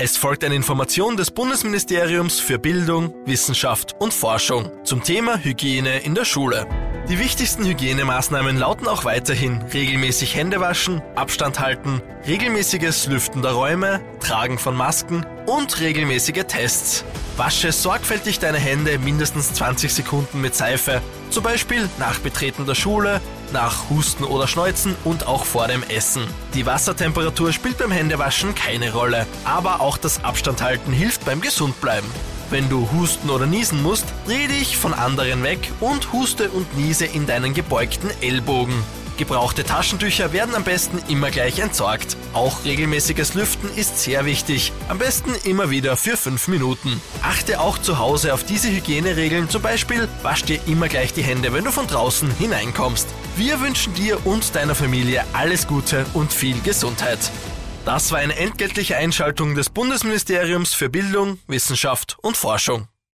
Es 0.00 0.16
folgt 0.16 0.42
eine 0.42 0.56
Information 0.56 1.16
des 1.16 1.30
Bundesministeriums 1.30 2.40
für 2.40 2.58
Bildung, 2.58 3.14
Wissenschaft 3.26 3.94
und 4.00 4.12
Forschung 4.12 4.72
zum 4.82 5.04
Thema 5.04 5.38
Hygiene 5.38 6.00
in 6.00 6.16
der 6.16 6.24
Schule. 6.24 6.66
Die 7.08 7.20
wichtigsten 7.20 7.64
Hygienemaßnahmen 7.64 8.58
lauten 8.58 8.88
auch 8.88 9.04
weiterhin 9.04 9.62
regelmäßig 9.72 10.34
Hände 10.34 10.58
waschen, 10.58 11.00
Abstand 11.14 11.60
halten, 11.60 12.02
regelmäßiges 12.26 13.06
Lüften 13.06 13.40
der 13.42 13.52
Räume, 13.52 14.00
Tragen 14.18 14.58
von 14.58 14.76
Masken 14.76 15.24
und 15.46 15.78
regelmäßige 15.78 16.42
Tests. 16.48 17.04
Wasche 17.36 17.70
sorgfältig 17.70 18.40
deine 18.40 18.58
Hände 18.58 18.98
mindestens 18.98 19.54
20 19.54 19.94
Sekunden 19.94 20.40
mit 20.40 20.56
Seife, 20.56 21.02
zum 21.30 21.44
Beispiel 21.44 21.88
nach 22.00 22.18
Betreten 22.18 22.66
der 22.66 22.74
Schule, 22.74 23.20
nach 23.54 23.88
Husten 23.88 24.24
oder 24.24 24.46
Schneuzen 24.46 24.94
und 25.04 25.26
auch 25.26 25.46
vor 25.46 25.68
dem 25.68 25.82
Essen. 25.84 26.26
Die 26.52 26.66
Wassertemperatur 26.66 27.52
spielt 27.52 27.78
beim 27.78 27.90
Händewaschen 27.90 28.54
keine 28.54 28.92
Rolle, 28.92 29.26
aber 29.44 29.80
auch 29.80 29.96
das 29.96 30.22
Abstandhalten 30.22 30.92
hilft 30.92 31.24
beim 31.24 31.40
Gesundbleiben. 31.40 32.10
Wenn 32.50 32.68
du 32.68 32.90
husten 32.92 33.30
oder 33.30 33.46
niesen 33.46 33.82
musst, 33.82 34.04
dreh 34.26 34.48
dich 34.48 34.76
von 34.76 34.92
anderen 34.92 35.42
weg 35.42 35.72
und 35.80 36.12
huste 36.12 36.50
und 36.50 36.76
niese 36.76 37.06
in 37.06 37.26
deinen 37.26 37.54
gebeugten 37.54 38.10
Ellbogen. 38.20 38.74
Gebrauchte 39.16 39.62
Taschentücher 39.62 40.32
werden 40.32 40.54
am 40.54 40.64
besten 40.64 40.98
immer 41.08 41.30
gleich 41.30 41.60
entsorgt. 41.60 42.16
Auch 42.32 42.64
regelmäßiges 42.64 43.34
Lüften 43.34 43.70
ist 43.76 44.00
sehr 44.00 44.24
wichtig. 44.24 44.72
Am 44.88 44.98
besten 44.98 45.32
immer 45.44 45.70
wieder 45.70 45.96
für 45.96 46.16
5 46.16 46.48
Minuten. 46.48 47.00
Achte 47.22 47.60
auch 47.60 47.78
zu 47.78 47.98
Hause 47.98 48.34
auf 48.34 48.44
diese 48.44 48.70
Hygieneregeln, 48.70 49.48
zum 49.48 49.62
Beispiel 49.62 50.08
wasch 50.22 50.42
dir 50.42 50.58
immer 50.66 50.88
gleich 50.88 51.12
die 51.12 51.22
Hände, 51.22 51.52
wenn 51.52 51.64
du 51.64 51.70
von 51.70 51.86
draußen 51.86 52.30
hineinkommst. 52.38 53.08
Wir 53.36 53.60
wünschen 53.60 53.94
dir 53.94 54.24
und 54.26 54.54
deiner 54.54 54.74
Familie 54.74 55.24
alles 55.32 55.66
Gute 55.66 56.04
und 56.14 56.32
viel 56.32 56.60
Gesundheit. 56.62 57.30
Das 57.84 58.10
war 58.12 58.18
eine 58.18 58.36
entgeltliche 58.36 58.96
Einschaltung 58.96 59.54
des 59.54 59.70
Bundesministeriums 59.70 60.74
für 60.74 60.88
Bildung, 60.88 61.38
Wissenschaft 61.46 62.16
und 62.22 62.36
Forschung. 62.36 62.88